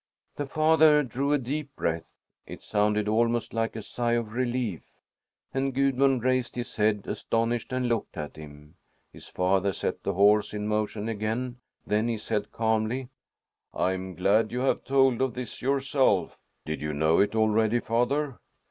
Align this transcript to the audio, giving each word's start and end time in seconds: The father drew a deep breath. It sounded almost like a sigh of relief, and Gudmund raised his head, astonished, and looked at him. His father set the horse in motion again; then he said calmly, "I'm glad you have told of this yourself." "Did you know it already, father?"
The 0.35 0.47
father 0.47 1.03
drew 1.03 1.31
a 1.31 1.37
deep 1.37 1.75
breath. 1.75 2.07
It 2.47 2.63
sounded 2.63 3.07
almost 3.07 3.53
like 3.53 3.75
a 3.75 3.83
sigh 3.83 4.13
of 4.13 4.33
relief, 4.33 4.81
and 5.53 5.75
Gudmund 5.75 6.23
raised 6.23 6.55
his 6.55 6.77
head, 6.77 7.05
astonished, 7.05 7.71
and 7.71 7.87
looked 7.87 8.17
at 8.17 8.35
him. 8.35 8.77
His 9.13 9.27
father 9.27 9.71
set 9.73 10.01
the 10.01 10.13
horse 10.15 10.55
in 10.55 10.67
motion 10.67 11.07
again; 11.07 11.57
then 11.85 12.07
he 12.07 12.17
said 12.17 12.51
calmly, 12.51 13.09
"I'm 13.75 14.15
glad 14.15 14.51
you 14.51 14.61
have 14.61 14.83
told 14.83 15.21
of 15.21 15.35
this 15.35 15.61
yourself." 15.61 16.39
"Did 16.65 16.81
you 16.81 16.93
know 16.93 17.19
it 17.19 17.35
already, 17.35 17.79
father?" 17.79 18.39